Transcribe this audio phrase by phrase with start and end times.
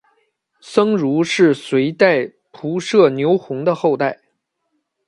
[0.61, 4.19] 僧孺是隋代仆射牛弘的后代。